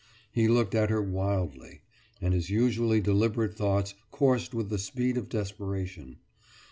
He 0.31 0.47
looked 0.47 0.73
at 0.73 0.89
her 0.89 0.99
wildly, 1.03 1.81
and 2.19 2.33
his 2.33 2.49
usually 2.49 3.01
deliberate 3.01 3.53
thoughts 3.53 3.93
coursed 4.09 4.51
with 4.51 4.69
the 4.69 4.79
speed 4.79 5.15
of 5.15 5.29
desperation. 5.29 6.17